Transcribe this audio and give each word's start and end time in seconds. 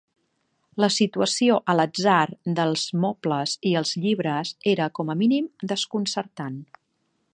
La 0.83 0.87
situació 0.93 1.57
a 1.73 1.75
l'atzar 1.79 2.21
dels 2.59 2.85
mobles 3.03 3.53
i 3.73 3.77
els 3.83 3.93
llibres 4.07 4.55
era 4.73 4.89
com 5.01 5.13
a 5.15 5.17
mínim 5.21 5.51
desconcertant. 5.75 6.59